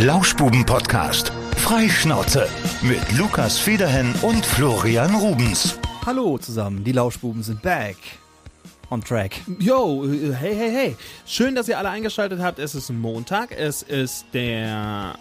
[0.00, 1.32] Lauschbuben-Podcast.
[1.56, 2.48] Freischnauze
[2.82, 5.76] mit Lukas Federhen und Florian Rubens.
[6.06, 7.96] Hallo zusammen, die Lauschbuben sind back.
[8.90, 9.32] On track.
[9.58, 10.96] Yo, hey, hey, hey.
[11.26, 12.60] Schön, dass ihr alle eingeschaltet habt.
[12.60, 13.50] Es ist Montag.
[13.50, 15.16] Es ist der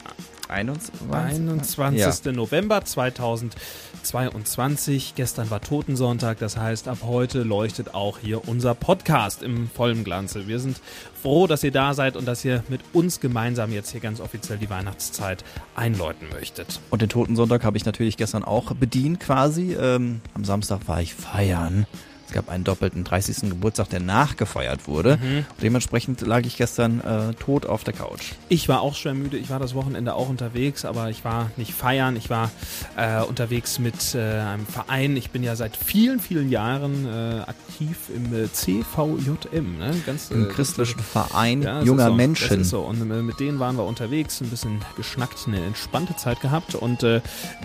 [0.50, 1.11] 21.
[1.11, 2.36] 21.
[2.36, 5.13] November 2022.
[5.16, 6.39] Gestern war Totensonntag.
[6.39, 10.48] Das heißt, ab heute leuchtet auch hier unser Podcast im vollen Glanze.
[10.48, 10.80] Wir sind
[11.21, 14.57] froh, dass ihr da seid und dass ihr mit uns gemeinsam jetzt hier ganz offiziell
[14.57, 15.44] die Weihnachtszeit
[15.75, 16.80] einläuten möchtet.
[16.89, 19.73] Und den Totensonntag habe ich natürlich gestern auch bedient quasi.
[19.73, 21.86] Ähm, am Samstag war ich feiern.
[22.27, 23.49] Es gab einen doppelten 30.
[23.49, 25.17] Geburtstag, der nachgefeiert wurde.
[25.17, 25.45] Mhm.
[25.62, 28.34] Dementsprechend lag ich gestern äh, tot auf der Couch.
[28.50, 29.38] Ich war auch schwer müde.
[29.38, 32.17] Ich war das Wochenende auch unterwegs, aber ich war nicht feiern.
[32.17, 32.52] Ich war
[32.98, 35.16] äh, unterwegs mit äh, einem Verein.
[35.16, 39.78] Ich bin ja seit vielen, vielen Jahren äh, aktiv im äh, CVJM.
[39.78, 39.95] Ne?
[40.05, 42.64] Ganz, Im äh, christlichen Verein ja, junger so, Menschen.
[42.66, 42.81] so.
[42.81, 46.75] Und mit denen waren wir unterwegs, ein bisschen geschnackt, eine entspannte Zeit gehabt.
[46.75, 47.05] Und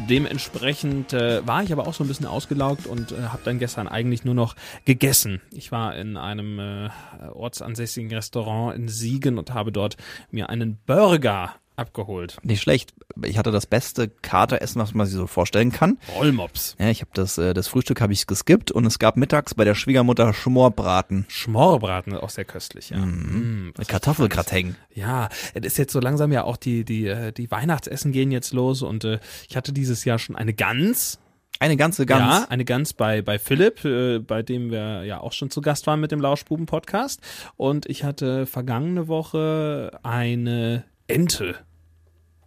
[0.08, 4.34] dementsprechend war ich aber auch so ein bisschen ausgelaugt und habe dann gestern eigentlich nur
[4.34, 5.40] noch noch gegessen.
[5.52, 6.90] Ich war in einem äh,
[7.32, 9.96] ortsansässigen Restaurant in Siegen und habe dort
[10.30, 12.36] mir einen Burger abgeholt.
[12.42, 12.92] Nicht schlecht.
[13.24, 15.98] Ich hatte das beste Kateressen, was man sich so vorstellen kann.
[16.14, 16.76] Rollmops.
[16.78, 19.64] Ja, ich habe das äh, das Frühstück habe ich geskippt und es gab mittags bei
[19.64, 21.24] der Schwiegermutter Schmorbraten.
[21.28, 22.98] Schmorbraten auch sehr köstlich, ja.
[22.98, 23.72] Mhm.
[23.78, 24.76] Mm, Kartoffelgrateng.
[24.94, 28.52] Ja, es ist jetzt so langsam ja auch die die äh, die Weihnachtsessen gehen jetzt
[28.52, 31.18] los und äh, ich hatte dieses Jahr schon eine Gans
[31.62, 32.40] eine ganze Gans.
[32.40, 35.86] Ja, eine Gans bei, bei Philipp, äh, bei dem wir ja auch schon zu Gast
[35.86, 37.20] waren mit dem Lauschbuben-Podcast.
[37.56, 41.54] Und ich hatte vergangene Woche eine Ente.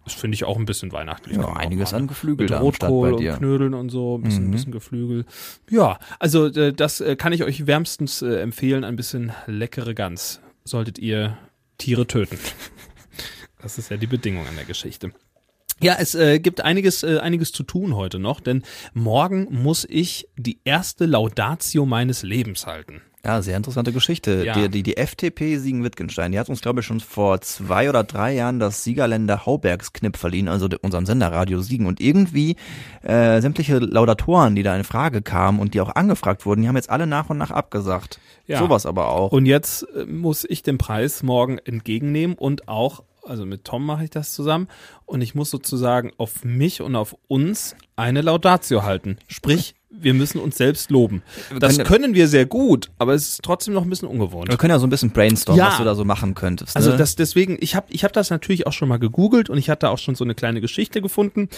[0.04, 1.38] Das finde ich auch ein bisschen weihnachtlich.
[1.38, 4.52] Ja, einiges an Geflügel mit Rotkohl und Knödeln und so, ein bisschen, mhm.
[4.52, 5.26] bisschen Geflügel.
[5.70, 8.84] Ja, also äh, das äh, kann ich euch wärmstens äh, empfehlen.
[8.84, 11.38] Ein bisschen leckere Gans solltet ihr
[11.78, 12.38] Tiere töten.
[13.62, 15.12] Das ist ja die Bedingung an der Geschichte.
[15.82, 20.28] Ja, es äh, gibt einiges, äh, einiges zu tun heute noch, denn morgen muss ich
[20.38, 23.02] die erste Laudatio meines Lebens halten.
[23.26, 24.46] Ja, sehr interessante Geschichte.
[24.46, 24.54] Ja.
[24.54, 28.36] Die, die, die FTP Siegen-Wittgenstein, die hat uns, glaube ich, schon vor zwei oder drei
[28.36, 31.88] Jahren das Siegerländer Haubergsknipp verliehen, also unseren Sender Radio Siegen.
[31.88, 32.56] Und irgendwie
[33.02, 36.76] äh, sämtliche Laudatoren, die da in Frage kamen und die auch angefragt wurden, die haben
[36.76, 38.20] jetzt alle nach und nach abgesagt.
[38.46, 38.60] Ja.
[38.60, 39.32] Sowas aber auch.
[39.32, 44.04] Und jetzt äh, muss ich den Preis morgen entgegennehmen und auch also mit Tom mache
[44.04, 44.68] ich das zusammen
[45.06, 49.18] und ich muss sozusagen auf mich und auf uns eine Laudatio halten.
[49.28, 51.24] Sprich, wir müssen uns selbst loben.
[51.60, 54.50] Das können wir sehr gut, aber es ist trotzdem noch ein bisschen ungewohnt.
[54.50, 55.72] Wir können ja so ein bisschen brainstormen, ja.
[55.72, 56.76] was du da so machen könntest.
[56.76, 56.94] Also ne?
[56.94, 59.70] Also das deswegen, ich habe ich hab das natürlich auch schon mal gegoogelt und ich
[59.70, 61.50] hatte auch schon so eine kleine Geschichte gefunden.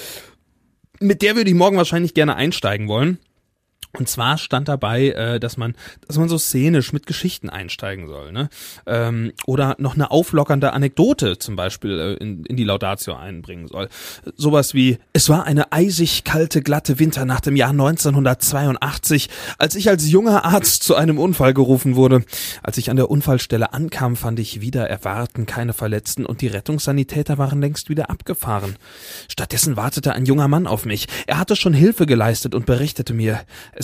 [1.00, 3.20] Mit der würde ich morgen wahrscheinlich gerne einsteigen wollen.
[3.98, 5.74] Und zwar stand dabei, äh, dass man,
[6.08, 8.50] dass man so szenisch mit Geschichten einsteigen soll, ne?
[8.86, 13.90] Ähm, oder noch eine auflockernde Anekdote zum Beispiel äh, in, in die Laudatio einbringen soll.
[14.36, 20.08] Sowas wie: Es war eine eisig kalte, glatte Winternacht im Jahr 1982, als ich als
[20.10, 22.24] junger Arzt zu einem Unfall gerufen wurde.
[22.62, 27.38] Als ich an der Unfallstelle ankam, fand ich wieder erwarten keine Verletzten und die Rettungssanitäter
[27.40, 28.76] waren längst wieder abgefahren.
[29.28, 31.08] Stattdessen wartete ein junger Mann auf mich.
[31.26, 33.40] Er hatte schon Hilfe geleistet und berichtete mir.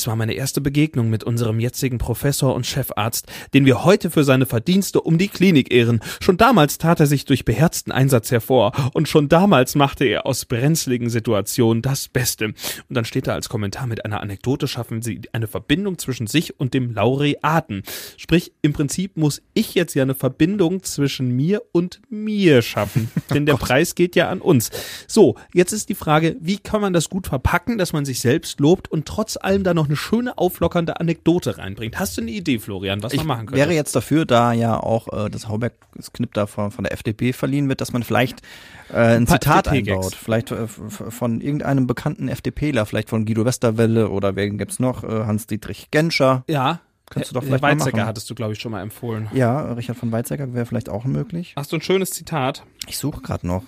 [0.08, 4.46] War meine erste Begegnung mit unserem jetzigen Professor und Chefarzt, den wir heute für seine
[4.46, 6.02] Verdienste um die Klinik ehren.
[6.22, 10.46] Schon damals tat er sich durch beherzten Einsatz hervor und schon damals machte er aus
[10.46, 12.48] brenzligen Situationen das Beste.
[12.48, 12.56] Und
[12.90, 16.74] dann steht da als Kommentar mit einer Anekdote schaffen sie eine Verbindung zwischen sich und
[16.74, 17.84] dem Laureaten.
[18.18, 23.46] Sprich, im Prinzip muss ich jetzt ja eine Verbindung zwischen mir und mir schaffen, denn
[23.46, 24.72] der Preis geht ja an uns.
[25.08, 28.60] So, jetzt ist die Frage, wie kann man das gut verpacken, dass man sich selbst
[28.60, 32.00] lobt und trotz allem dann noch eine schöne auflockernde Anekdote reinbringt.
[32.00, 33.60] Hast du eine Idee, Florian, was ich man machen könnte?
[33.60, 37.70] wäre jetzt dafür, da ja auch äh, das Hauberg-Knipp da von, von der FDP verliehen
[37.70, 38.42] wird, dass man vielleicht
[38.90, 40.16] äh, ein, ein Zitat einbaut.
[40.16, 45.04] Vielleicht äh, von irgendeinem bekannten FDPler, vielleicht von Guido Westerwelle oder wen gibt's noch?
[45.04, 46.44] Äh, Hans-Dietrich Genscher.
[46.48, 46.82] Ja.
[47.10, 48.08] Könntest du doch vielleicht Weizsäcker machen.
[48.08, 49.30] hattest du, glaube ich, schon mal empfohlen.
[49.34, 51.54] Ja, Richard von Weizsäcker wäre vielleicht auch möglich.
[51.56, 52.64] Hast du ein schönes Zitat?
[52.88, 53.64] Ich suche gerade noch.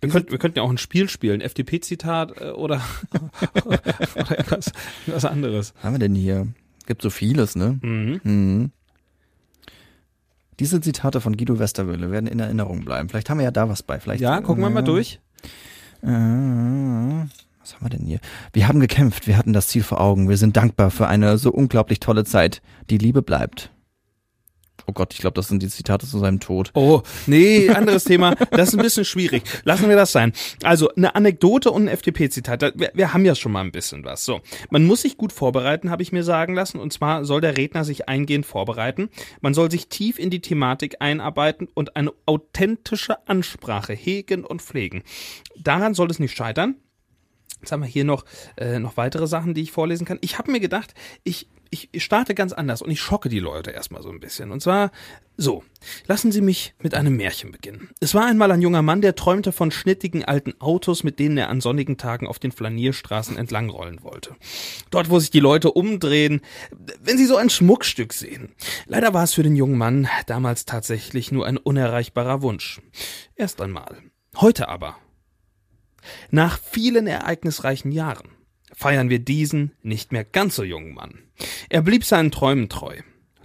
[0.00, 2.80] Wir, könnt, wir könnten ja auch ein Spiel spielen, FDP-Zitat äh, oder,
[3.64, 4.72] oder etwas,
[5.06, 5.74] etwas anderes.
[5.76, 6.48] Was haben wir denn hier?
[6.86, 7.78] Gibt so vieles, ne?
[7.82, 8.20] Mhm.
[8.24, 8.70] Mhm.
[10.58, 13.08] Diese Zitate von Guido Westerwelle werden in Erinnerung bleiben.
[13.08, 13.98] Vielleicht haben wir ja da was bei.
[13.98, 15.20] Vielleicht, ja, gucken wir mal durch.
[16.02, 18.20] Äh, was haben wir denn hier?
[18.52, 20.28] Wir haben gekämpft, wir hatten das Ziel vor Augen.
[20.28, 22.62] Wir sind dankbar für eine so unglaublich tolle Zeit.
[22.90, 23.70] Die Liebe bleibt.
[24.86, 26.70] Oh Gott, ich glaube, das sind die Zitate zu seinem Tod.
[26.74, 28.34] Oh, nee, anderes Thema.
[28.50, 29.42] Das ist ein bisschen schwierig.
[29.64, 30.32] Lassen wir das sein.
[30.62, 32.78] Also, eine Anekdote und ein FDP-Zitat.
[32.78, 34.24] Wir, wir, haben ja schon mal ein bisschen was.
[34.24, 34.40] So,
[34.70, 36.78] man muss sich gut vorbereiten, habe ich mir sagen lassen.
[36.78, 39.08] Und zwar soll der Redner sich eingehend vorbereiten.
[39.40, 45.02] Man soll sich tief in die Thematik einarbeiten und eine authentische Ansprache hegen und pflegen.
[45.56, 46.76] Daran soll es nicht scheitern.
[47.60, 48.24] Jetzt haben wir hier noch,
[48.56, 50.18] äh, noch weitere Sachen, die ich vorlesen kann.
[50.20, 54.02] Ich habe mir gedacht, ich ich starte ganz anders und ich schocke die Leute erstmal
[54.02, 54.50] so ein bisschen.
[54.50, 54.90] Und zwar
[55.36, 55.62] so.
[56.06, 57.90] Lassen Sie mich mit einem Märchen beginnen.
[58.00, 61.48] Es war einmal ein junger Mann, der träumte von schnittigen alten Autos, mit denen er
[61.48, 64.36] an sonnigen Tagen auf den Flanierstraßen entlangrollen wollte.
[64.90, 66.40] Dort, wo sich die Leute umdrehen,
[67.00, 68.52] wenn sie so ein Schmuckstück sehen.
[68.86, 72.80] Leider war es für den jungen Mann damals tatsächlich nur ein unerreichbarer Wunsch.
[73.36, 73.96] Erst einmal.
[74.36, 74.96] Heute aber.
[76.30, 78.28] Nach vielen ereignisreichen Jahren
[78.74, 81.18] feiern wir diesen nicht mehr ganz so jungen Mann.
[81.68, 82.96] Er blieb seinen Träumen treu.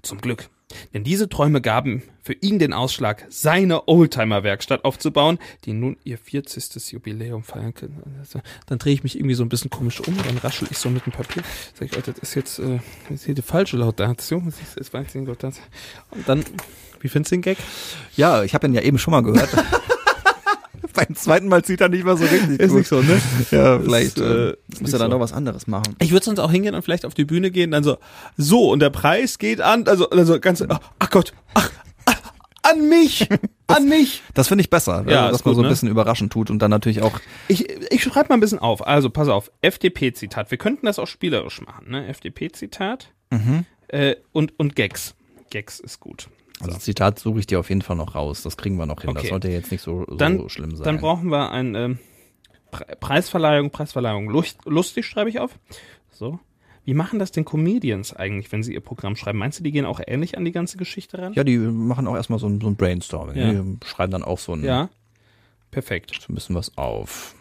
[0.01, 0.49] Zum Glück.
[0.93, 6.91] Denn diese Träume gaben für ihn den Ausschlag, seine Oldtimer-Werkstatt aufzubauen, die nun ihr 40.
[6.91, 8.01] Jubiläum feiern können.
[8.65, 11.05] Dann drehe ich mich irgendwie so ein bisschen komisch um, dann raschel ich so mit
[11.05, 11.43] dem Papier.
[11.73, 14.41] Sag ich, Alter, das ist jetzt äh, das ist hier die falsche Laudatio.
[14.45, 16.43] Das ist, das weiß ich nicht, Und dann,
[16.99, 17.57] wie findest du den Gag?
[18.15, 19.49] Ja, ich habe ihn ja eben schon mal gehört.
[20.95, 22.59] beim zweiten Mal zieht er nicht mehr so richtig.
[22.59, 22.79] Ist gut.
[22.79, 23.21] nicht so, ne?
[23.51, 25.17] Ja, vielleicht äh, äh muss er dann so.
[25.17, 25.95] noch was anderes machen.
[25.99, 27.97] Ich würde sonst auch hingehen und vielleicht auf die Bühne gehen, dann so,
[28.37, 31.69] so, und der Preis geht an, also, also ganz, ach, ach Gott, ach,
[32.05, 32.19] ach,
[32.63, 33.27] an mich,
[33.67, 34.23] an mich.
[34.33, 35.69] Das finde ich besser, ja, dass man gut, so ein ne?
[35.69, 37.19] bisschen überraschend tut und dann natürlich auch.
[37.47, 38.85] Ich, ich schreibe mal ein bisschen auf.
[38.85, 40.51] Also, pass auf, FDP-Zitat.
[40.51, 42.07] Wir könnten das auch spielerisch machen, ne?
[42.07, 43.65] FDP-Zitat mhm.
[43.89, 45.15] äh, und, und Gags.
[45.49, 46.27] Gags ist gut.
[46.65, 48.41] Also Zitat suche ich dir auf jeden Fall noch raus.
[48.43, 49.09] Das kriegen wir noch hin.
[49.11, 49.21] Okay.
[49.21, 50.85] Das sollte jetzt nicht so, so dann, schlimm sein.
[50.85, 51.99] Dann brauchen wir ein ähm,
[52.71, 55.57] Preisverleihung, Preisverleihung lustig schreibe ich auf.
[56.11, 56.39] So.
[56.85, 59.39] Wie machen das denn Comedians eigentlich, wenn sie ihr Programm schreiben?
[59.39, 61.33] Meinst du, die gehen auch ähnlich an die ganze Geschichte ran?
[61.33, 63.35] Ja, die machen auch erstmal so ein, so ein Brainstorming.
[63.35, 63.51] Ja.
[63.53, 64.89] Die schreiben dann auch so ein, ja.
[65.71, 66.15] Perfekt.
[66.21, 67.35] So ein bisschen was auf.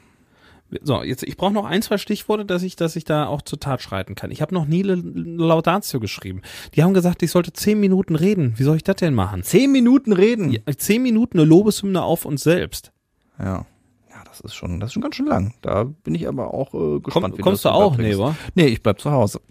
[0.83, 3.61] So, jetzt ich brauche noch ein, zwei Stichworte, dass ich, dass ich da auch zur
[3.61, 4.31] Tat schreiten kann.
[4.31, 6.43] Ich habe noch nie Laudatio geschrieben.
[6.75, 8.55] Die haben gesagt, ich sollte zehn Minuten reden.
[8.57, 9.43] Wie soll ich das denn machen?
[9.43, 10.51] Zehn Minuten reden?
[10.51, 12.93] Ja, zehn Minuten eine Lobeshymne auf uns selbst.
[13.39, 13.67] Ja.
[14.11, 15.55] Ja, das ist schon, das ist schon ganz schön lang.
[15.63, 17.97] Da bin ich aber auch äh, gespannt, Komm, wie Kommst du auch?
[17.97, 18.37] Nee, wa?
[18.55, 19.41] Nee, ich bleib zu Hause.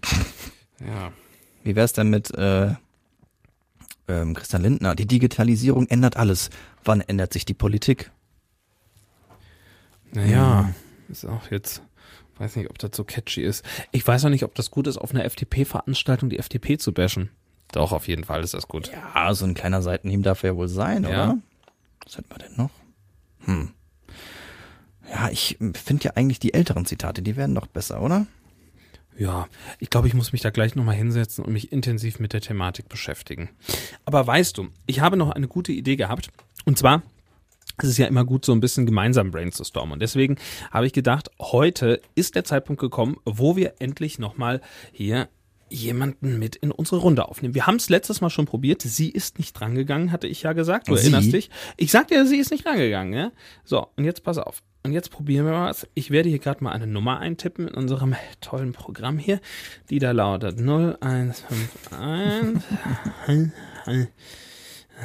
[0.80, 1.12] Ja.
[1.62, 2.74] Wie wär's denn mit äh,
[4.08, 4.94] ähm, Christian Lindner?
[4.94, 6.50] Die Digitalisierung ändert alles.
[6.84, 8.10] Wann ändert sich die Politik?
[10.12, 10.64] Naja.
[10.66, 10.74] Hm.
[11.08, 11.82] Ist auch jetzt,
[12.38, 13.64] weiß nicht, ob das so catchy ist.
[13.92, 17.30] Ich weiß auch nicht, ob das gut ist, auf einer FDP-Veranstaltung die FDP zu bashen.
[17.72, 18.90] Doch, auf jeden Fall ist das gut.
[18.92, 21.08] Ja, so ein kleiner Seitenhieb darf ja wohl sein, ja.
[21.08, 21.38] oder?
[22.04, 22.70] Was hätten wir denn noch?
[23.40, 23.70] Hm.
[25.10, 28.26] Ja, ich finde ja eigentlich die älteren Zitate, die werden doch besser, oder?
[29.16, 29.46] Ja,
[29.78, 32.88] ich glaube, ich muss mich da gleich nochmal hinsetzen und mich intensiv mit der Thematik
[32.88, 33.50] beschäftigen.
[34.04, 36.30] Aber weißt du, ich habe noch eine gute Idee gehabt.
[36.64, 37.02] Und zwar
[37.78, 39.94] es ist ja immer gut, so ein bisschen gemeinsam brainstormen.
[39.94, 40.36] Und deswegen
[40.70, 44.60] habe ich gedacht, heute ist der Zeitpunkt gekommen, wo wir endlich nochmal
[44.92, 45.28] hier
[45.70, 47.54] jemanden mit in unsere Runde aufnehmen.
[47.54, 48.82] Wir haben es letztes Mal schon probiert.
[48.82, 50.88] Sie ist nicht drangegangen, hatte ich ja gesagt.
[50.88, 51.02] Du sie?
[51.02, 51.50] erinnerst dich.
[51.76, 53.12] Ich sagte ja, sie ist nicht rangegangen.
[53.12, 53.32] Ja?
[53.64, 54.62] So, und jetzt pass auf.
[54.84, 55.88] Und jetzt probieren wir mal was.
[55.94, 59.40] Ich werde hier gerade mal eine Nummer eintippen in unserem tollen Programm hier,
[59.90, 61.44] die da lautet 0151.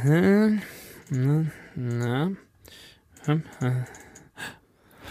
[1.75, 2.31] na,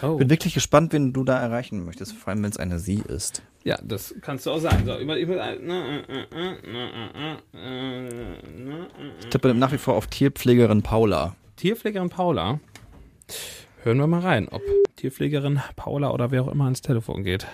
[0.01, 0.17] Oh.
[0.17, 3.43] Bin wirklich gespannt, wen du da erreichen möchtest, vor allem wenn es eine Sie ist.
[3.65, 4.85] Ja, das kannst du auch sagen.
[4.87, 5.55] So, über, über,
[9.21, 11.35] ich tippe nach wie vor auf Tierpflegerin Paula.
[11.57, 12.61] Tierpflegerin Paula?
[13.83, 14.63] Hören wir mal rein, ob
[14.97, 17.47] Tierpflegerin Paula oder wer auch immer ans Telefon geht.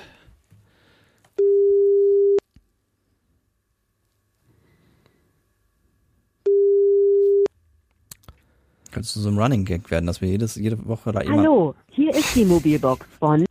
[8.94, 11.38] Könnte zu so einem Running Gag werden, dass wir jedes, jede Woche da immer.
[11.38, 13.44] Hallo, hier ist die Mobilbox von.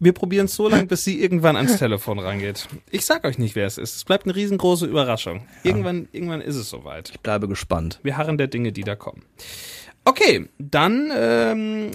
[0.00, 2.66] Wir probieren es so lange, bis sie irgendwann ans Telefon rangeht.
[2.90, 3.94] Ich sag euch nicht, wer es ist.
[3.94, 5.46] Es bleibt eine riesengroße Überraschung.
[5.62, 7.10] Irgendwann, irgendwann ist es soweit.
[7.10, 8.00] Ich bleibe gespannt.
[8.02, 9.22] Wir harren der Dinge, die da kommen.
[10.04, 11.90] Okay, dann ähm,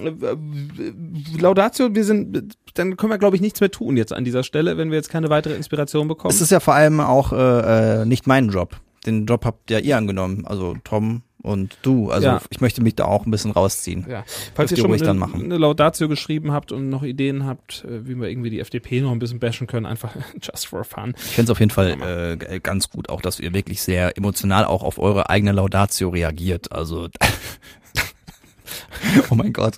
[1.38, 4.78] Laudatio, wir sind, dann können wir glaube ich nichts mehr tun jetzt an dieser Stelle,
[4.78, 6.34] wenn wir jetzt keine weitere Inspiration bekommen.
[6.34, 8.80] Es ist ja vor allem auch äh, äh nicht mein Job.
[9.06, 12.10] Den Job habt ja ihr angenommen, also Tom und du.
[12.12, 12.42] Also ja.
[12.50, 14.06] ich möchte mich da auch ein bisschen rausziehen.
[14.10, 14.24] Ja.
[14.56, 15.44] Falls ihr schon eine, dann machen.
[15.44, 19.12] eine Laudatio geschrieben habt und noch Ideen habt, äh, wie wir irgendwie die FDP noch
[19.12, 21.14] ein bisschen bashen können, einfach just for fun.
[21.16, 24.66] Ich finde es auf jeden Fall äh, ganz gut, auch dass ihr wirklich sehr emotional
[24.66, 26.72] auch auf eure eigene Laudatio reagiert.
[26.72, 27.08] Also
[29.30, 29.76] oh mein Gott.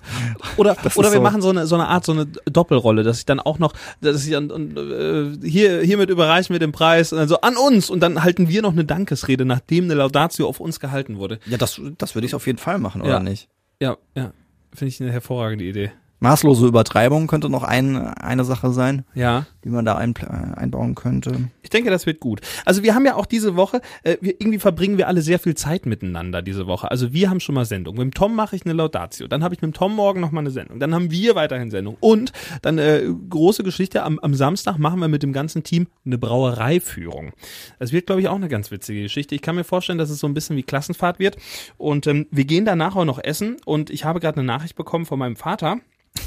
[0.56, 3.26] Oder, oder wir so machen so eine, so eine Art, so eine Doppelrolle, dass ich
[3.26, 7.18] dann auch noch, dass ich dann, und, äh, hier, hiermit überreichen wir den Preis, und
[7.18, 10.60] dann so an uns und dann halten wir noch eine Dankesrede, nachdem eine Laudatio auf
[10.60, 11.38] uns gehalten wurde.
[11.46, 13.20] Ja, das, das würde ich auf jeden Fall machen, oder Ja.
[13.20, 13.48] nicht?
[13.80, 14.32] Ja, ja.
[14.72, 15.90] Finde ich eine hervorragende Idee.
[16.20, 19.46] Maßlose Übertreibung könnte noch ein, eine Sache sein, Ja.
[19.64, 21.48] die man da ein, einbauen könnte.
[21.62, 22.40] Ich denke, das wird gut.
[22.66, 25.54] Also wir haben ja auch diese Woche, äh, wir, irgendwie verbringen wir alle sehr viel
[25.54, 26.90] Zeit miteinander diese Woche.
[26.90, 27.94] Also wir haben schon mal Sendung.
[27.96, 29.28] Mit dem Tom mache ich eine Laudatio.
[29.28, 30.78] Dann habe ich mit dem Tom morgen noch mal eine Sendung.
[30.78, 31.96] Dann haben wir weiterhin Sendung.
[32.00, 36.18] Und dann äh, große Geschichte, am, am Samstag machen wir mit dem ganzen Team eine
[36.18, 37.32] Brauereiführung.
[37.78, 39.34] Das wird, glaube ich, auch eine ganz witzige Geschichte.
[39.34, 41.36] Ich kann mir vorstellen, dass es so ein bisschen wie Klassenfahrt wird.
[41.78, 43.56] Und ähm, wir gehen danach auch noch essen.
[43.64, 45.78] Und ich habe gerade eine Nachricht bekommen von meinem Vater.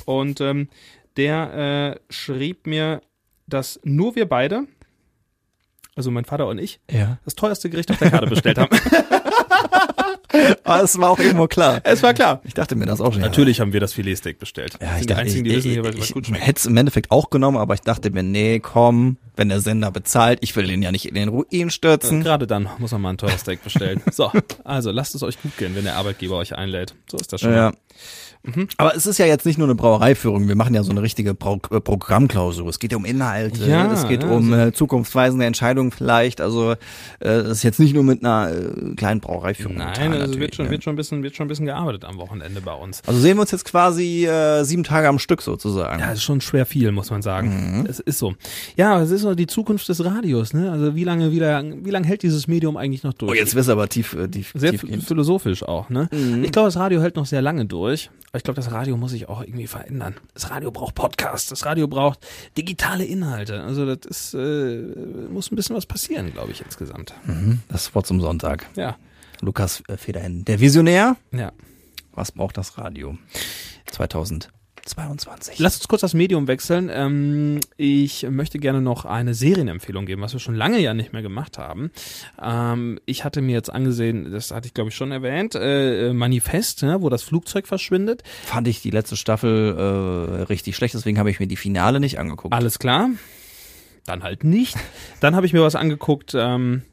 [0.06, 0.70] Und ähm,
[1.18, 3.02] der äh, schrieb mir,
[3.48, 4.66] dass nur wir beide,
[5.96, 7.20] also mein Vater und ich, Ja.
[7.26, 8.76] das teuerste Gericht auf der Karte bestellt haben.
[10.64, 11.82] Aber es war auch irgendwo klar.
[11.84, 12.42] es war klar.
[12.44, 13.22] Ich dachte mir das auch schon.
[13.22, 14.78] Natürlich haben wir das Filetsteak bestellt.
[14.82, 16.76] Ja, ich dachte, die einzigen, die ich, wissen, ich, ich, gut ich hätte es im
[16.78, 20.68] Endeffekt auch genommen, aber ich dachte mir, nee, komm, wenn der Sender bezahlt, ich will
[20.68, 22.22] den ja nicht in den Ruin stürzen.
[22.24, 24.02] Gerade dann muss man mal ein teures Steak bestellen.
[24.14, 24.32] So,
[24.64, 26.94] also lasst es euch gut gehen, wenn der Arbeitgeber euch einlädt.
[27.10, 27.54] So ist das schon.
[27.54, 27.74] Ja.
[28.78, 31.34] Aber es ist ja jetzt nicht nur eine Brauereiführung, wir machen ja so eine richtige
[31.34, 32.68] Brau äh, Programmklausur.
[32.68, 36.42] Es geht ja um Inhalte, Ja, es geht ja, um so- äh, zukunftsweisende Entscheidungen vielleicht.
[36.42, 36.74] Also
[37.22, 39.78] äh, es ist jetzt nicht nur mit einer äh, kleinen Brauereiführung.
[39.78, 40.72] Nein, getan, also wird schon, ne?
[40.72, 43.02] wird schon ein bisschen, wird schon ein bisschen gearbeitet am Wochenende bei uns.
[43.06, 46.00] Also sehen wir uns jetzt quasi äh, sieben Tage am Stück sozusagen.
[46.00, 47.80] Ja, das ist schon schwer viel, muss man sagen.
[47.80, 47.86] Mhm.
[47.86, 48.34] Es ist so.
[48.76, 50.72] Ja, es ist so die Zukunft des Radios, ne?
[50.72, 53.32] Also wie lange, wie lange, wie lange hält dieses Medium eigentlich noch durch?
[53.32, 56.10] oh, jetzt wirst du aber tief, äh, tief, Sehr tief philosophisch auch, ne?
[56.12, 56.44] Mhm.
[56.44, 58.10] Ich glaube, das Radio hält noch sehr lange durch.
[58.34, 60.16] Aber ich glaube, das Radio muss sich auch irgendwie verändern.
[60.34, 62.26] Das Radio braucht Podcasts, das Radio braucht
[62.58, 63.62] digitale Inhalte.
[63.62, 64.82] Also das ist, äh,
[65.32, 67.14] muss ein bisschen was passieren, glaube ich, insgesamt.
[67.26, 67.60] Mhm.
[67.70, 68.66] Das Wort zum Sonntag.
[68.76, 68.98] Ja,
[69.44, 71.18] Lukas äh, Federhen, der Visionär.
[71.32, 71.52] ja.
[72.16, 73.18] Was braucht das Radio?
[73.92, 75.58] 2022.
[75.58, 76.92] Lass uns kurz das Medium wechseln.
[76.94, 81.24] Ähm, ich möchte gerne noch eine Serienempfehlung geben, was wir schon lange ja nicht mehr
[81.24, 81.90] gemacht haben.
[82.40, 86.84] Ähm, ich hatte mir jetzt angesehen, das hatte ich glaube ich schon erwähnt, äh, Manifest,
[86.84, 88.22] ne, wo das Flugzeug verschwindet.
[88.46, 92.20] Fand ich die letzte Staffel äh, richtig schlecht, deswegen habe ich mir die Finale nicht
[92.20, 92.54] angeguckt.
[92.54, 93.10] Alles klar.
[94.06, 94.76] Dann halt nicht.
[95.20, 96.84] Dann habe ich mir was angeguckt, ähm,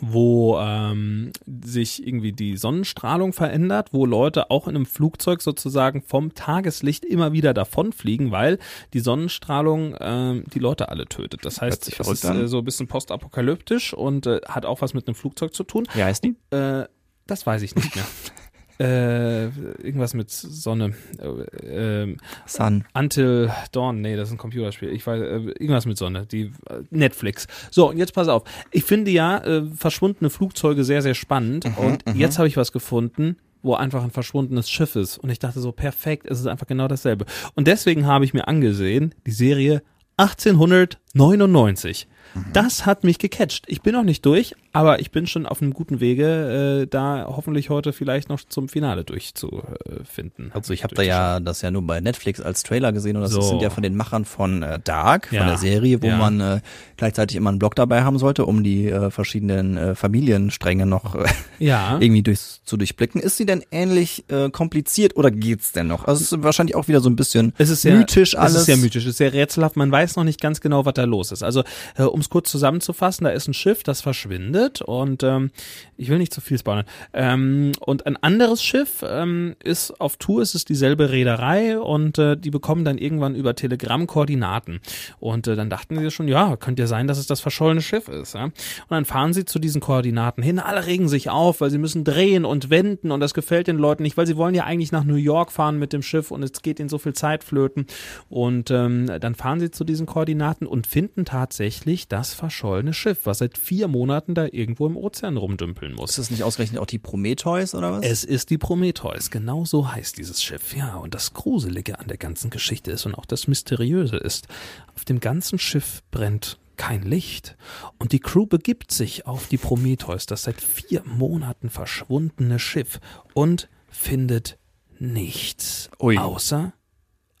[0.00, 6.34] wo ähm, sich irgendwie die Sonnenstrahlung verändert, wo Leute auch in einem Flugzeug sozusagen vom
[6.34, 8.58] Tageslicht immer wieder davonfliegen, weil
[8.92, 11.44] die Sonnenstrahlung ähm, die Leute alle tötet.
[11.44, 14.94] Das heißt, sich es ist äh, so ein bisschen postapokalyptisch und äh, hat auch was
[14.94, 15.86] mit einem Flugzeug zu tun.
[15.94, 16.36] Wie heißt die?
[16.50, 16.84] Äh,
[17.26, 18.04] das weiß ich nicht mehr.
[18.78, 20.94] äh, irgendwas mit Sonne.
[21.18, 22.84] Äh, ähm, Sun.
[22.94, 24.90] Until Dawn, nee, das ist ein Computerspiel.
[24.90, 27.46] Ich weiß, äh, irgendwas mit Sonne, die äh, Netflix.
[27.70, 28.44] So, und jetzt pass auf.
[28.70, 31.64] Ich finde ja äh, verschwundene Flugzeuge sehr, sehr spannend.
[31.76, 35.18] und jetzt habe ich was gefunden, wo einfach ein verschwundenes Schiff ist.
[35.18, 37.26] Und ich dachte so, perfekt, es ist einfach genau dasselbe.
[37.54, 39.82] Und deswegen habe ich mir angesehen, die Serie
[40.18, 42.08] 1899.
[42.52, 43.64] Das hat mich gecatcht.
[43.68, 47.24] Ich bin noch nicht durch, aber ich bin schon auf einem guten Wege, äh, da
[47.28, 50.50] hoffentlich heute vielleicht noch zum Finale durchzufinden.
[50.52, 53.32] Also ich habe da ja das ja nur bei Netflix als Trailer gesehen und das
[53.32, 53.40] So.
[53.42, 55.40] sind ja von den Machern von äh, Dark, Ja.
[55.40, 56.16] von der Serie, wo Ja.
[56.16, 56.60] man äh,
[56.96, 61.24] gleichzeitig immer einen Blog dabei haben sollte, um die äh, verschiedenen äh, Familienstränge noch äh,
[61.58, 61.96] Ja.
[62.00, 63.20] irgendwie durchs, zu durchblicken.
[63.20, 66.04] Ist sie denn ähnlich äh, kompliziert oder geht's denn noch?
[66.04, 68.52] Also es ist wahrscheinlich auch wieder so ein bisschen Es ist sehr, mythisch alles.
[68.54, 69.76] Es ist sehr mythisch, es ist sehr rätselhaft.
[69.76, 71.42] Man weiß noch nicht ganz genau, was da los ist.
[71.42, 71.62] Also,
[71.96, 75.50] äh, um es kurz zusammenzufassen, da ist ein Schiff, das verschwindet und ähm,
[75.98, 76.86] ich will nicht zu viel spoilern.
[77.12, 82.38] Ähm, und ein anderes Schiff ähm, ist auf Tour, es ist dieselbe Reederei und äh,
[82.38, 84.80] die bekommen dann irgendwann über Telegramm Koordinaten.
[85.20, 88.08] Und äh, dann dachten sie schon, ja, könnte ja sein, dass es das verschollene Schiff
[88.08, 88.34] ist.
[88.34, 88.44] Ja?
[88.44, 88.54] Und
[88.88, 90.58] dann fahren sie zu diesen Koordinaten hin.
[90.58, 94.04] Alle regen sich auf, weil sie müssen drehen und wenden und das gefällt den Leuten
[94.04, 96.62] nicht, weil sie wollen ja eigentlich nach New York fahren mit dem Schiff und es
[96.62, 97.86] geht ihnen so viel Zeit flöten.
[98.30, 103.38] Und ähm, dann fahren sie zu diesen Koordinaten und finden tatsächlich das verschollene Schiff, was
[103.38, 106.10] seit vier Monaten da irgendwo im Ozean rumdümpeln muss.
[106.10, 108.04] Ist das nicht ausgerechnet auch die Prometheus oder was?
[108.04, 110.74] Es ist die Prometheus, genau so heißt dieses Schiff.
[110.76, 114.48] Ja, und das Gruselige an der ganzen Geschichte ist und auch das Mysteriöse ist,
[114.94, 117.56] auf dem ganzen Schiff brennt kein Licht.
[117.98, 123.00] Und die Crew begibt sich auf die Prometheus, das seit vier Monaten verschwundene Schiff,
[123.34, 124.58] und findet
[124.98, 125.90] nichts.
[126.00, 126.18] Ui.
[126.18, 126.72] Außer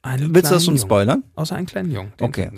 [0.06, 0.86] einen Willst du das schon Jungen.
[0.86, 1.24] spoilern?
[1.34, 2.12] Außer einen kleinen Jungen.
[2.18, 2.50] Den Okay.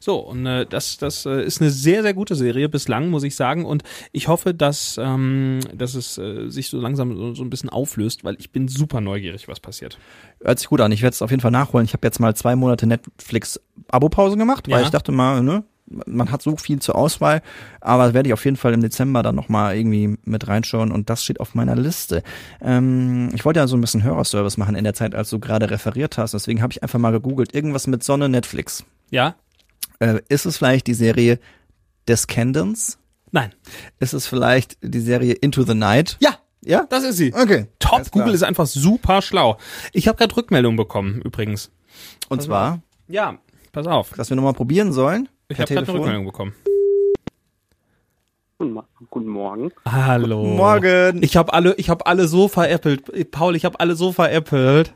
[0.00, 3.34] So, und äh, das, das äh, ist eine sehr, sehr gute Serie bislang, muss ich
[3.36, 3.64] sagen.
[3.64, 7.68] Und ich hoffe, dass, ähm, dass es äh, sich so langsam so, so ein bisschen
[7.70, 9.98] auflöst, weil ich bin super neugierig, was passiert.
[10.42, 10.92] Hört sich gut an.
[10.92, 11.84] Ich werde es auf jeden Fall nachholen.
[11.84, 14.84] Ich habe jetzt mal zwei Monate Netflix Abo-Pause gemacht, weil Ja.
[14.84, 17.42] ich dachte mal, ne, man hat so viel zur Auswahl,
[17.80, 21.22] aber werde ich auf jeden Fall im Dezember dann nochmal irgendwie mit reinschauen und das
[21.22, 22.22] steht auf meiner Liste.
[22.60, 25.70] Ähm, ich wollte ja so ein bisschen Hörerservice machen in der Zeit, als du gerade
[25.70, 28.84] referiert hast, deswegen habe ich einfach mal gegoogelt, irgendwas mit Sonne Netflix.
[29.10, 29.36] Ja?
[29.98, 31.38] Äh, ist es vielleicht die Serie
[32.08, 32.98] Descendants?
[33.30, 33.52] Nein.
[33.98, 36.16] Ist es vielleicht die Serie Into the Night?
[36.20, 37.32] Ja, ja, das ist sie.
[37.32, 37.66] Okay.
[37.78, 38.10] Top.
[38.10, 39.58] Google ist einfach super schlau.
[39.92, 41.70] Ich habe gerade Rückmeldung bekommen, übrigens.
[42.28, 42.82] Und pass zwar?
[43.08, 43.38] Ja,
[43.72, 44.10] pass auf.
[44.10, 45.28] Dass wir nochmal probieren sollen?
[45.48, 46.52] Ich habe gerade eine Rückmeldung bekommen.
[49.10, 49.70] Guten Morgen.
[49.84, 50.42] Hallo.
[50.42, 51.22] Guten Morgen.
[51.22, 53.30] Ich habe alle, ich habe alle so veräppelt.
[53.30, 54.94] Paul, ich habe alle so veräppelt.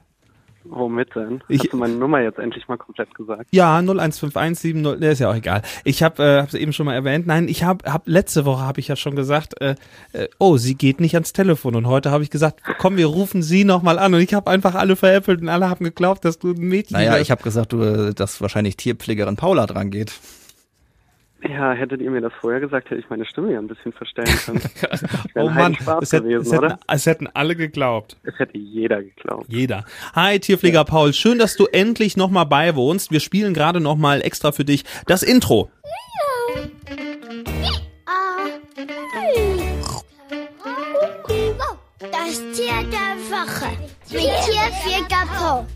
[0.65, 1.43] Womit denn?
[1.49, 3.47] Ich- Hast du meine Nummer jetzt endlich mal komplett gesagt?
[3.51, 5.63] Ja, 0151770, ne, ist ja auch egal.
[5.85, 7.27] Ich habe äh, hab's eben schon mal erwähnt.
[7.27, 9.75] Nein, ich habe hab letzte Woche habe ich ja schon gesagt, äh,
[10.13, 13.43] äh, oh, sie geht nicht ans Telefon und heute habe ich gesagt, komm, wir rufen
[13.43, 16.39] sie noch mal an und ich habe einfach alle veräppelt und alle haben geglaubt, dass
[16.39, 17.23] du ein Mädchen Naja, bist.
[17.23, 20.13] ich habe gesagt, du, äh, dass wahrscheinlich Tierpflegerin Paula dran geht.
[21.49, 24.29] Ja, hättet ihr mir das vorher gesagt, hätte ich meine Stimme ja ein bisschen verstellen
[24.45, 24.61] können.
[25.35, 26.79] Oh Mann, es, hätt, gewesen, es, hätten, oder?
[26.87, 28.17] es hätten alle geglaubt.
[28.25, 29.47] Es hätte jeder geglaubt.
[29.49, 29.85] Jeder.
[30.15, 31.13] Hi, Tierpfleger Paul.
[31.15, 33.11] Schön, dass du endlich nochmal beiwohnst.
[33.11, 35.71] Wir spielen gerade nochmal extra für dich das Intro.
[42.01, 43.71] Das Tier der Woche.
[44.11, 45.67] Mit Tierpfleger Paul.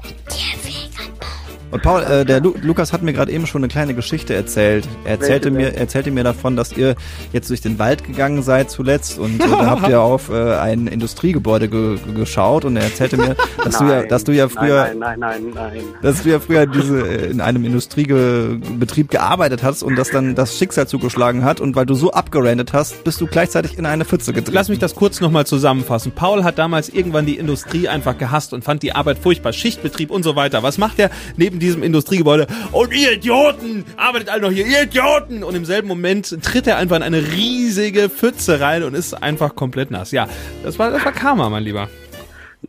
[1.74, 4.86] Und Paul, äh, der Lu Lukas hat mir gerade eben schon eine kleine Geschichte erzählt.
[5.02, 5.74] Er erzählte mir, denn?
[5.80, 6.94] erzählte mir davon, dass ihr
[7.32, 10.86] jetzt durch den Wald gegangen seid zuletzt und äh, da habt ihr auf äh, ein
[10.86, 14.48] Industriegebäude ge ge geschaut und er erzählte mir, dass du ja, Nein, dass du ja
[14.48, 15.84] früher, Nein, nein, nein, nein, nein.
[16.00, 20.56] dass du ja früher diese äh, in einem Industriebetrieb gearbeitet hast und dass dann das
[20.56, 24.32] Schicksal zugeschlagen hat und weil du so abgerandet hast, bist du gleichzeitig in eine Pfütze
[24.32, 24.54] getreten.
[24.54, 26.12] Lass mich das kurz nochmal zusammenfassen.
[26.12, 29.52] Paul hat damals irgendwann die Industrie einfach gehasst und fand die Arbeit furchtbar.
[29.52, 30.62] Schichtbetrieb und so weiter.
[30.62, 32.46] Was macht er neben diesem Industriegebäude?
[32.72, 33.84] Und ihr Idioten!
[33.96, 35.42] Arbeitet alle noch hier, ihr Idioten!
[35.42, 39.54] Und im selben Moment tritt er einfach in eine riesige Pfütze rein und ist einfach
[39.54, 40.12] komplett nass.
[40.12, 40.28] Ja,
[40.62, 41.88] das war, das war Karma, mein Lieber.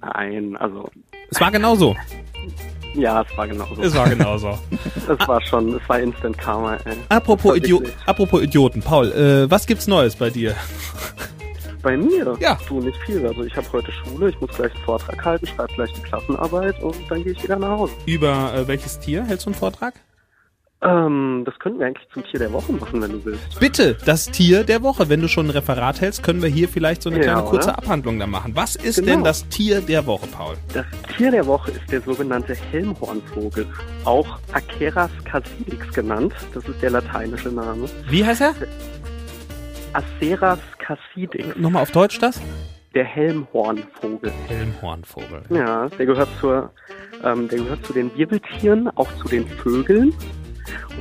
[0.02, 0.90] Nein, also,
[1.30, 1.96] Es war genauso.
[2.96, 3.82] ja, es war genauso.
[3.82, 4.58] Es war genauso.
[5.08, 6.94] Es war schon, es war Instant Karma, ey.
[7.10, 8.82] Apropos, Idio Apropos Idioten.
[8.82, 10.56] Paul, äh, was gibt's Neues bei dir?
[11.86, 12.36] Bei mir?
[12.40, 12.58] Ja.
[12.68, 13.24] Du, nicht viel.
[13.28, 16.82] Also ich habe heute Schule, ich muss gleich einen Vortrag halten, schreibe gleich die Klassenarbeit
[16.82, 17.94] und dann gehe ich wieder nach Hause.
[18.08, 19.94] Über äh, welches Tier hältst du einen Vortrag?
[20.82, 23.60] Ähm, das könnten wir eigentlich zum Tier der Woche machen, wenn du willst.
[23.60, 25.10] Bitte, das Tier der Woche.
[25.10, 27.70] Wenn du schon ein Referat hältst, können wir hier vielleicht so eine Ja, kleine kurze
[27.70, 27.78] oder?
[27.78, 28.54] Abhandlung da machen.
[28.56, 29.12] Was ist Genau.
[29.12, 30.56] denn das Tier der Woche, Paul?
[30.74, 33.68] Das Tier der Woche ist der sogenannte Helmhornvogel,
[34.06, 36.34] auch Aceras casilix genannt.
[36.56, 37.88] Das ist der lateinische Name.
[38.10, 38.56] Wie heißt er?
[39.96, 42.42] Aceras casilix, Nochmal auf Deutsch das?
[42.94, 44.32] der Helmhornvogel.
[44.48, 45.44] Helmhornvogel.
[45.50, 46.72] Ja, der gehört zur,
[47.24, 50.14] ähm, der gehört zu den Wirbeltieren, auch zu den Vögeln.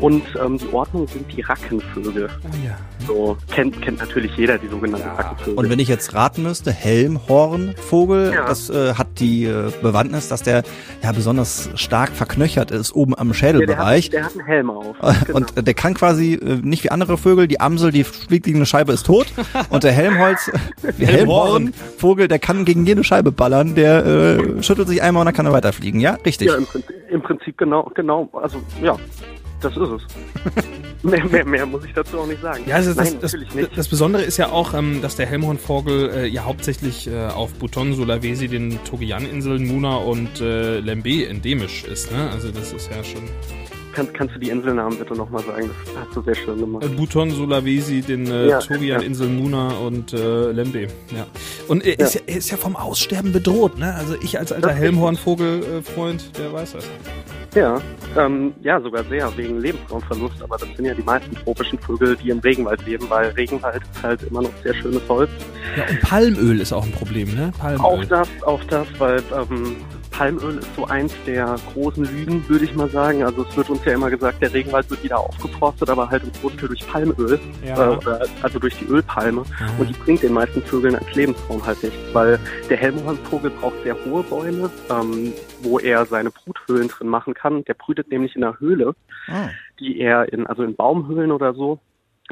[0.00, 2.28] Und ähm, die Ordnung sind die Rackenvögel.
[2.42, 2.76] Oh ja.
[3.06, 5.54] So kennt kennt natürlich jeder die sogenannten Rackenvögel.
[5.54, 8.46] Und wenn ich jetzt raten müsste, Helmhornvogel, Ja.
[8.46, 10.62] das äh, hat die äh, Bewandtnis, dass der
[11.02, 14.06] ja besonders stark verknöchert ist oben am ja, der, Schädelbereich.
[14.06, 14.96] hat, der hat einen Helm auf.
[15.26, 15.36] Genau.
[15.38, 18.58] Und äh, der kann quasi äh, nicht wie andere Vögel, die Amsel, die fliegt gegen
[18.58, 19.26] eine Scheibe, ist tot.
[19.70, 20.50] Und der Helmholz.
[20.98, 23.74] Helmhornvogel, der kann gegen jede Scheibe ballern.
[23.74, 26.00] Der äh, schüttelt sich einmal und dann kann er weiterfliegen.
[26.00, 26.48] Ja, richtig.
[26.48, 28.96] Ja, im Prinzip, im Prinzip genau, genau, also ja,
[29.60, 30.02] das ist es.
[31.02, 32.64] mehr, mehr, mehr muss ich dazu auch nicht sagen.
[32.66, 33.78] Ja, also Nein, das, natürlich das, nicht.
[33.78, 37.94] das Besondere ist ja auch, ähm, dass der Helmhornvogel äh, ja hauptsächlich äh, auf Buton,
[37.94, 42.10] Sulawesi, den Togian-Inseln, Muna und äh, Lembe endemisch ist.
[42.12, 42.30] Ne?
[42.30, 43.22] Also das ist ja schon
[43.92, 45.70] Kann, kannst du die Inselnamen bitte nochmal sagen?
[45.86, 46.96] Das hast du sehr schön äh, gemacht.
[46.96, 50.88] Buton, Sulawesi, den äh, Ja, Togian-Inseln, Muna und äh, Lembe.
[51.14, 51.26] Ja.
[51.68, 53.78] Und er ist, ja, er ist ja vom Aussterben bedroht.
[53.78, 53.94] Ne?
[53.94, 56.84] Also ich als alter ist Helmhornvogel-Freund, der weiß das.
[57.54, 57.80] Ja,
[58.16, 62.30] ähm, ja, sogar sehr, wegen Lebensraumverlust, aber das sind ja die meisten tropischen Vögel, die
[62.30, 65.30] im Regenwald leben, weil Regenwald ist halt immer noch sehr schönes Holz.
[65.76, 67.52] Ja, und Palmöl ist auch ein Problem, ne?
[67.58, 67.80] Palmöl.
[67.80, 69.76] Auch das, auch das, weil ähm,
[70.10, 73.24] Palmöl ist so eins der großen Lügen, würde ich mal sagen.
[73.24, 76.30] Also es wird uns ja immer gesagt, der Regenwald wird wieder aufgeforstet, aber halt im
[76.40, 77.94] Großteil durch Palmöl, Ja.
[77.94, 77.98] äh,
[78.42, 79.42] also durch die Ölpalme.
[79.58, 79.66] Ja.
[79.78, 82.38] Und die bringt den meisten Vögeln als Lebensraum halt nicht, weil
[82.70, 85.32] der Helmhornvogel braucht sehr hohe Bäume, ähm,
[85.64, 87.64] wo er seine Bruthöhlen drin machen kann.
[87.64, 88.94] Der brütet nämlich in einer Höhle,
[89.28, 89.48] Ah.
[89.80, 91.80] die er in, also in Baumhöhlen oder so.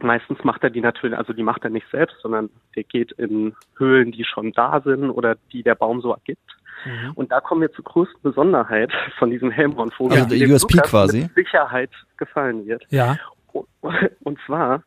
[0.00, 3.54] Meistens macht er die natürlich, also die macht er nicht selbst, sondern der geht in
[3.76, 6.40] Höhlen, die schon da sind oder die der Baum so ergibt.
[6.86, 7.12] Mhm.
[7.14, 11.20] Und da kommen wir zur größten Besonderheit von diesem Helmhornvogel, Also der USP Lukas quasi.
[11.22, 12.84] mit Sicherheit gefallen wird.
[12.90, 13.16] ja.
[14.20, 14.82] Und zwar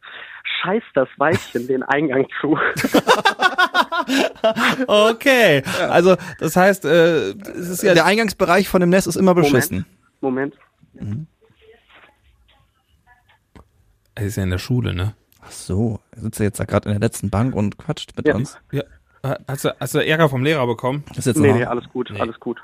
[0.61, 2.57] scheißt das Weibchen den Eingang zu.
[4.87, 5.63] Okay.
[5.89, 9.85] Also das heißt, äh, es ist ja Der Eingangsbereich von dem Nest ist immer beschissen.
[10.21, 10.55] Moment.
[14.15, 15.15] Er ist ja in der Schule, ne?
[15.41, 18.35] Ach so, er sitzt jetzt da gerade in der letzten Bank und quatscht mit Ja.
[18.35, 18.57] uns.
[18.71, 18.83] Ja.
[19.47, 21.03] Hast du, hast du Ärger vom Lehrer bekommen?
[21.09, 22.19] Das ist jetzt Nee, nee, alles gut, Nee.
[22.19, 22.59] alles gut.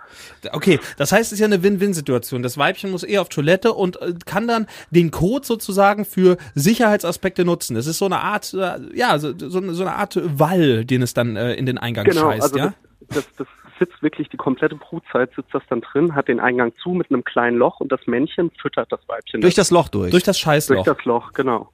[0.52, 2.44] Okay, das heißt, es ist ja eine Win-Win-Situation.
[2.44, 7.46] Das Weibchen muss eher auf Toilette und äh, kann dann den Code sozusagen für Sicherheitsaspekte
[7.46, 7.76] nutzen.
[7.76, 11.36] Das ist so eine Art, äh, ja, so, so, eine- Art Wall, den es dann
[11.36, 12.74] äh, in den Eingang Genau, scheißt, also ja?
[13.10, 13.48] das, das, das
[13.80, 17.24] sitzt wirklich die komplette Brutzeit sitzt das dann drin, hat den Eingang zu mit einem
[17.24, 20.12] kleinen Loch und das Männchen füttert das Weibchen durch das Loch durch.
[20.12, 20.86] Durch das durch Scheißloch.
[20.86, 21.72] das Loch, genau.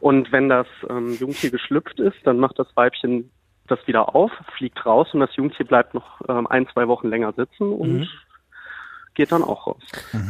[0.00, 3.30] Und wenn das ähm, Jungtier geschlüpft ist, dann macht das Weibchen
[3.68, 7.32] das wieder auf, fliegt raus und das Jungtier bleibt noch ähm, ein, zwei Wochen länger
[7.32, 8.08] sitzen und Mhm.
[9.14, 9.82] geht dann auch raus.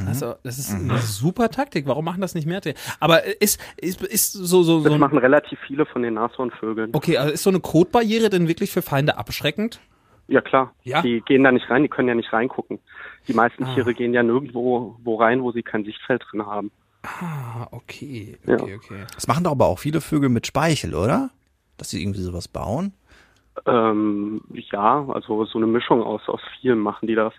[0.07, 1.87] Also, das ist eine super Taktik.
[1.87, 2.61] Warum machen das nicht mehr?
[3.01, 6.91] Aber äh, ist, ist, ist so, so, so Das machen relativ viele von den Nashornvögeln.
[6.93, 9.81] okay, also ist so eine Codebarriere denn wirklich für Feinde abschreckend?
[10.29, 11.03] Ja klar, Ja?
[11.03, 12.79] die gehen da nicht rein, die können ja nicht reingucken.
[13.29, 13.75] Die meisten Ah.
[13.75, 16.71] Tiere gehen ja nirgendwo wo rein, wo sie kein Sichtfeld drin haben.
[17.03, 18.55] Ah, okay, Ja.
[18.55, 19.05] okay, okay.
[19.15, 21.31] Das machen doch aber auch viele Vögel mit Speichel, oder?
[21.77, 22.95] Dass sie irgendwie sowas bauen.
[23.67, 24.41] Ähm,
[24.73, 27.33] ja, also so eine Mischung aus, aus vielen machen die das.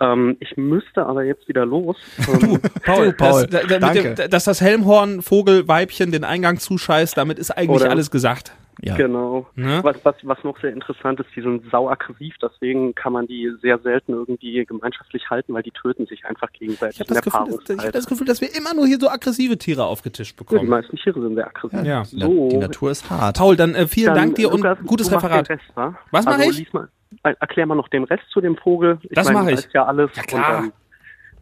[0.00, 1.96] Ähm, ich müsste aber jetzt wieder los.
[2.32, 4.14] Ähm, Paul, Paul, das, da, da, danke.
[4.14, 8.52] dem, dass das Helmhorn-Vogelweibchen den Eingang zuscheißt, damit ist eigentlich Oder- alles gesagt.
[8.80, 8.96] Ja.
[8.96, 9.46] Genau.
[9.54, 9.80] Ne?
[9.82, 13.52] Was, was, was noch sehr interessant ist, die sind sau aggressiv, deswegen kann man die
[13.60, 17.32] sehr selten irgendwie gemeinschaftlich halten, weil die töten sich einfach gegenseitig Ich habe das, der
[17.44, 20.36] Gefühl, dass- ich hab das Gefühl, dass wir immer nur hier so aggressive Tiere aufgetischt
[20.38, 20.70] Ja, die bekommen.
[20.70, 21.82] meisten Tiere sind sehr aggressiv.
[21.84, 22.02] Ja.
[22.04, 22.48] Die, So.
[22.48, 23.36] die Natur ist hart.
[23.38, 25.50] Paul, dann äh, vielen Dann, Dank dir Lukas, und gutes du machst Referat.
[25.50, 25.94] Rest, wa?
[26.10, 26.72] Was mach also, ich?
[26.72, 26.88] Mal,
[27.24, 28.98] äh, erklär mal noch den Rest zu dem Vogel.
[29.02, 29.72] Ich Das meine, mach du ich.
[29.74, 30.10] ja alles.
[30.16, 30.64] Ja, klar.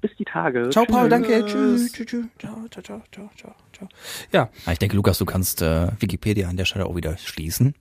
[0.00, 0.70] Bis die Tage.
[0.70, 1.44] Ciao, Paul, danke.
[1.44, 1.92] Tschüss.
[1.92, 2.24] Tschüss, tschüss.
[2.38, 3.88] Ciao, ciao, ciao, ciao, ciao, ciao.
[4.32, 7.74] Ja, Ah, Ich denke, Lukas, du kannst äh, Wikipedia an der Stelle auch wieder schließen.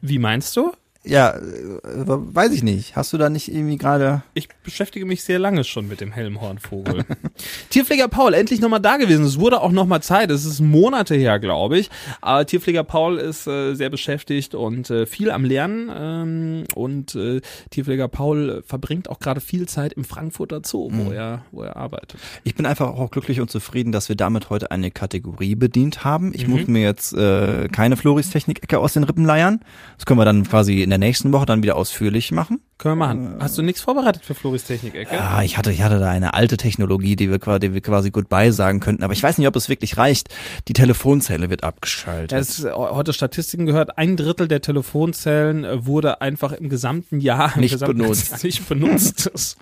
[0.00, 0.72] wie meinst du?
[1.02, 1.40] Ja, äh,
[1.82, 2.94] weiß ich nicht.
[2.94, 4.22] Hast du da nicht irgendwie gerade...
[4.34, 7.06] Ich beschäftige mich sehr lange schon mit dem Helmhornvogel.
[7.70, 9.24] Tierpfleger Paul, endlich nochmal da gewesen.
[9.24, 10.30] Es wurde auch nochmal Zeit.
[10.30, 11.88] Es ist Monate her, glaube ich.
[12.20, 15.90] Aber Tierpfleger Paul ist äh, sehr beschäftigt und äh, viel am Lernen.
[15.94, 21.46] Ähm, und äh, Tierpfleger Paul verbringt auch gerade viel Zeit im Frankfurter Zoo, wo, er,
[21.50, 22.20] wo er arbeitet.
[22.44, 26.32] Ich bin einfach auch glücklich und zufrieden, dass wir damit heute eine Kategorie bedient haben.
[26.34, 26.52] Ich Mhm.
[26.52, 29.60] muss mir jetzt äh, keine Floris Technik-Ecke aus den Rippen leiern.
[29.96, 32.60] Das können wir dann quasi in der nächsten Woche dann wieder ausführlich machen.
[32.76, 33.36] Können wir machen.
[33.40, 35.14] Hast du nichts vorbereitet für Floris Technik-Ecke?
[35.14, 38.10] Ja, ich hatte, ich hatte da eine alte Technologie, die wir, quasi- die wir quasi
[38.10, 40.30] goodbye sagen könnten, aber ich weiß nicht, ob es wirklich reicht.
[40.66, 42.32] Die Telefonzelle wird abgeschaltet.
[42.32, 46.68] Ja, es ist äh, heute Statistiken gehört, ein Drittel der Telefonzellen äh, wurde einfach im
[46.70, 48.30] gesamten Jahr Nicht gesamten benutzt.
[48.32, 49.56] Jahr nicht benutzt.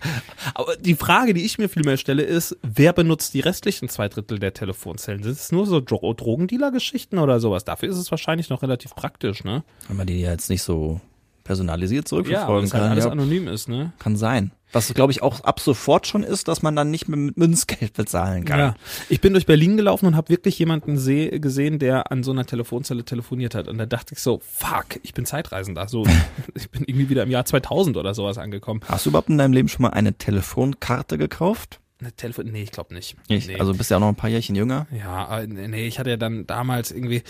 [0.55, 4.39] Aber die Frage, die ich mir vielmehr stelle, ist, wer benutzt die restlichen zwei Drittel
[4.39, 5.23] der Telefonzellen?
[5.25, 7.65] Sind es nur so Dro Drogendealer-Geschichten oder sowas?
[7.65, 9.65] Dafür ist es wahrscheinlich noch relativ praktisch, ne?
[9.89, 11.01] Wenn man die jetzt nicht so
[11.49, 12.93] personalisiert Ja, zurückverfolgen es halt kann.
[12.93, 13.93] alles Ja, anonym ist, ne?
[13.99, 14.53] kann sein.
[14.71, 17.95] Was, glaube ich, auch ab sofort schon ist, dass man dann nicht mehr mit Münzgeld
[17.95, 18.59] bezahlen kann.
[18.59, 18.75] Ja.
[19.09, 22.45] Ich bin durch Berlin gelaufen und habe wirklich jemanden seh- gesehen, der an so einer
[22.45, 23.67] Telefonzelle telefoniert hat.
[23.67, 25.89] Und da dachte ich so, fuck, ich bin Zeitreisender.
[25.89, 26.05] So,
[26.55, 28.81] ich bin irgendwie wieder im Jahr 2000 oder sowas angekommen.
[28.87, 31.81] Hast du überhaupt in deinem Leben schon mal eine Telefonkarte gekauft?
[32.01, 33.17] Eine Telefon nee, ich glaube nicht.
[33.27, 33.59] Ich, nee.
[33.59, 34.87] Also bist ja auch noch ein paar Jährchen jünger.
[34.97, 37.23] ja, äh, nee, ich hatte ja dann damals irgendwie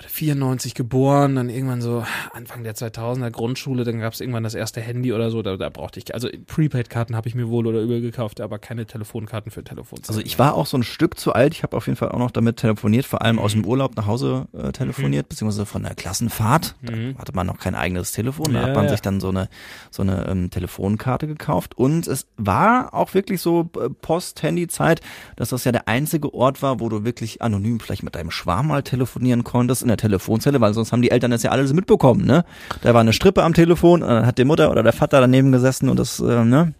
[0.00, 4.80] 94 geboren, dann irgendwann so Anfang der 2000er Grundschule, dann gab es irgendwann das erste
[4.80, 8.00] Handy oder so, da, da brauchte ich, also Prepaid-Karten habe ich mir wohl oder übel
[8.00, 10.08] gekauft, aber keine Telefonkarten für Telefonzellen.
[10.18, 11.54] Also ich war auch so ein Stück zu alt.
[11.54, 14.06] Ich habe auf jeden Fall auch noch damit telefoniert, vor allem aus dem Urlaub nach
[14.06, 16.74] Hause äh, telefoniert, beziehungsweise von der Klassenfahrt.
[16.82, 17.16] Da Mhm.
[17.18, 18.52] hatte man noch kein eigenes Telefon.
[18.54, 18.90] Da Ja, hat man ja.
[18.90, 19.48] sich dann so eine
[19.90, 21.76] so eine ähm, Telefonkarte gekauft.
[21.76, 25.00] Und es war auch wirklich so äh, Post-Handy-Zeit,
[25.36, 28.68] dass das ja der einzige Ort war, wo du wirklich anonym vielleicht mit deinem Schwarm
[28.68, 32.24] mal telefonieren konntest in der Telefonzelle, weil sonst haben die Eltern das ja alles mitbekommen.
[32.24, 32.44] Ne?
[32.82, 35.52] Da war eine Strippe am Telefon und dann hat die Mutter oder der Vater daneben
[35.52, 36.74] gesessen und das, äh, ne?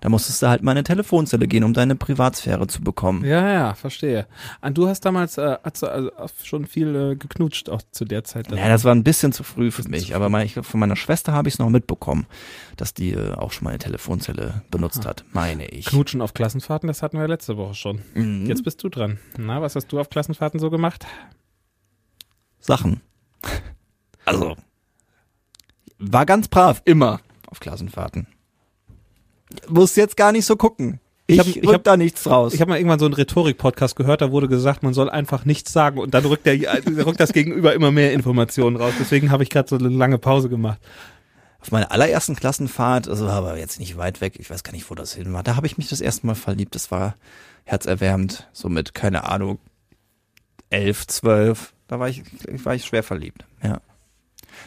[0.00, 3.24] Da musstest du halt mal in eine Telefonzelle gehen, um deine Privatsphäre zu bekommen.
[3.24, 4.26] Ja, ja, verstehe.
[4.60, 6.10] Und du hast damals äh, hast du also
[6.42, 8.50] schon viel äh, geknutscht, auch zu der Zeit.
[8.50, 11.32] Ja, das war ein bisschen zu früh für mich, aber mein, ich, von meiner Schwester
[11.32, 12.26] habe ich es noch mitbekommen,
[12.76, 15.86] dass die äh, auch schon mal eine Telefonzelle benutzt hat, meine ich.
[15.86, 18.02] Knutschen auf Klassenfahrten, das hatten wir letzte Woche schon.
[18.14, 18.46] Mhm.
[18.46, 19.18] Jetzt bist du dran.
[19.36, 21.06] Na, was hast du auf Klassenfahrten so gemacht?
[22.64, 23.00] Sachen.
[24.26, 24.56] Also,
[25.98, 28.26] war ganz brav, immer auf Klassenfahrten.
[29.68, 30.98] Muss jetzt gar nicht so gucken.
[31.26, 32.54] Ich, Ich ich hab- da nichts raus.
[32.54, 35.74] Ich habe mal irgendwann so einen Rhetorik-Podcast gehört, da wurde gesagt, man soll einfach nichts
[35.74, 36.56] sagen und dann rückt, der,
[37.04, 38.94] rückt das Gegenüber immer mehr Informationen raus.
[38.98, 40.80] Deswegen habe ich gerade so eine lange Pause gemacht.
[41.60, 44.88] auf meiner allerersten Klassenfahrt, also war aber jetzt nicht weit weg, ich weiß gar nicht,
[44.90, 46.74] wo das hin war, da habe ich mich das erste Mal verliebt.
[46.74, 47.16] Das war
[47.64, 49.58] herzerwärmend, so mit, keine Ahnung,
[50.70, 51.73] elf, zwölf.
[51.94, 52.24] Da war ich,
[52.64, 53.80] war ich schwer verliebt, ja.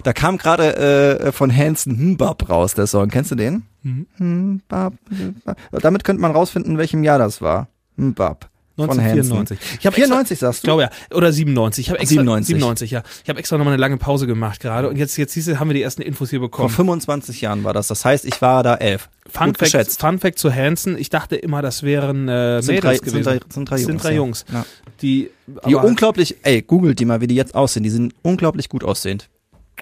[0.03, 3.09] Da kam gerade äh, von Hanson Mbab raus, der Song.
[3.09, 3.63] Kennst du den?
[3.83, 4.61] Mhm.
[4.63, 5.57] Mbab, Mbab.
[5.71, 7.67] Damit könnte man rausfinden, in welchem Jahr das war.
[7.97, 8.49] Mbab.
[8.77, 9.57] 1994.
[9.79, 10.67] Ich habe 94 sagst du?
[10.67, 11.85] glaube ja, oder 97.
[11.85, 12.47] Ich habe extra 97.
[12.55, 13.03] 97, ja.
[13.23, 15.69] Ich habe extra noch mal eine lange Pause gemacht gerade und jetzt jetzt du, haben
[15.69, 16.69] wir die ersten Infos hier Vor bekommen.
[16.69, 17.87] 25 Jahren war das.
[17.87, 19.09] Das heißt, ich war da elf.
[19.29, 19.99] Fun Gut Fact, geschätzt.
[19.99, 23.23] Fun Fact zu Hansen, ich dachte immer, das wären äh, Sind drei- gewesen.
[23.23, 24.15] sind drei- sind drei Das sind Jungs, drei.
[24.15, 24.45] Jungs.
[24.53, 24.65] Ja.
[25.01, 25.29] Die,
[25.67, 27.83] Die unglaublich, ey, googelt die mal, wie die jetzt aussehen.
[27.83, 29.29] Die sind unglaublich gut aussehend.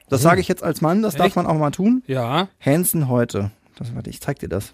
[0.10, 1.36] Das sage ich jetzt als Mann, das darf Echt?
[1.36, 2.03] man auch mal tun.
[2.08, 3.51] Ja, Hansen heute.
[3.77, 4.73] Das, warte, ich zeig dir das.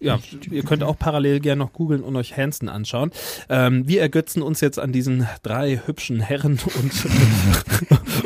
[0.00, 0.18] Ja,
[0.50, 3.10] ihr könnt auch parallel gerne noch googeln und euch Hansen anschauen.
[3.48, 6.92] Ähm, wir ergötzen uns jetzt an diesen drei hübschen Herren und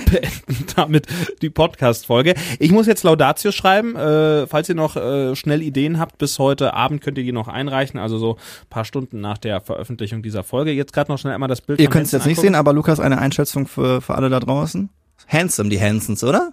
[0.10, 1.06] beenden damit
[1.40, 2.34] die Podcast-Folge.
[2.58, 3.96] Ich muss jetzt Laudatio schreiben.
[3.96, 7.48] Äh, falls ihr noch äh, schnell Ideen habt, bis heute Abend könnt ihr die noch
[7.48, 10.72] einreichen, also so ein paar Stunden nach der Veröffentlichung dieser Folge.
[10.72, 12.48] Jetzt gerade noch schnell einmal das Bild Ihr könnt es jetzt nicht angucken.
[12.48, 14.90] sehen, aber Lukas, eine Einschätzung für, für alle da draußen?
[15.28, 16.52] Handsome, die Hansons, oder?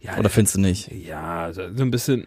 [0.00, 0.90] Ja, Oder findest du nicht?
[0.90, 2.26] Ja, so ein bisschen,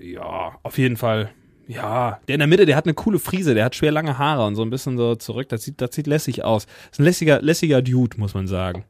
[0.00, 1.30] ja, auf jeden Fall.
[1.68, 4.44] Ja, der in der Mitte, der hat eine coole Frise, der hat schwer lange Haare
[4.44, 5.48] und so ein bisschen so zurück.
[5.48, 6.66] Das sieht, das sieht lässig aus.
[6.90, 8.84] ist ein lässiger, lässiger Dude, muss man sagen.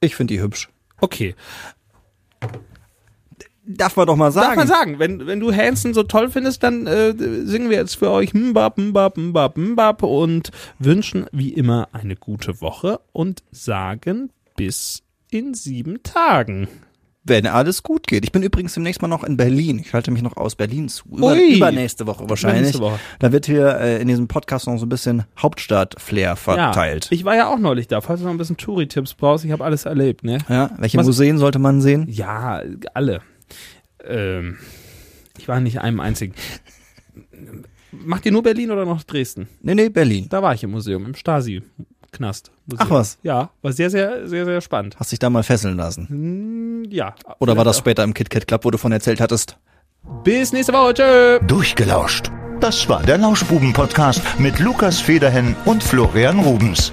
[0.00, 0.68] Ich finde die hübsch.
[1.00, 1.34] Okay.
[3.64, 4.48] Darf man doch mal sagen.
[4.48, 7.96] Darf man sagen, wenn, wenn du Hansen so toll findest, dann äh, singen wir jetzt
[7.96, 14.30] für euch Mbap, Mbap, Mbap, Mbap und wünschen wie immer eine gute Woche und sagen
[14.56, 16.68] bis in sieben Tagen.
[17.28, 18.24] Wenn alles gut geht.
[18.24, 19.78] Ich bin übrigens demnächst mal noch in Berlin.
[19.78, 21.04] Ich halte mich noch aus Berlin zu.
[21.08, 21.56] Über, Ui.
[21.56, 22.78] übernächste Woche wahrscheinlich.
[22.78, 22.98] Woche.
[23.18, 27.04] Da wird hier äh, in diesem Podcast noch so ein bisschen Hauptstadt-Flair verteilt.
[27.10, 28.00] Ja, ich war ja auch neulich da.
[28.00, 30.38] Falls du noch ein bisschen Touri-Tipps brauchst, ich habe alles erlebt, ne?
[30.48, 32.06] Ja, welche Was- Museen sollte man sehen?
[32.08, 32.62] Ja,
[32.94, 33.20] alle.
[34.06, 34.56] Ähm,
[35.38, 36.34] ich war nicht in einem einzigen.
[37.92, 39.48] Macht ihr nur Berlin oder noch Dresden?
[39.62, 40.26] Nee, nee, Berlin.
[40.28, 41.14] Da war ich im Museum, im
[42.12, 42.50] Stasi-Knast.
[42.78, 43.18] Ach was.
[43.22, 44.96] Ja, war sehr, sehr, sehr, sehr spannend.
[44.98, 46.08] Hast dich da mal fesseln lassen?
[46.08, 47.14] Hm, Ja.
[47.38, 49.56] Oder war das Vielleicht später im KitKat Club, wo du von erzählt hattest?
[50.06, 50.22] auch.
[50.22, 50.94] Bis nächste Woche.
[50.94, 51.38] Tschö.
[51.46, 52.30] Durchgelauscht.
[52.60, 56.92] Das war der Lauschbuben-Podcast mit Lukas Federhen und Florian Rubens.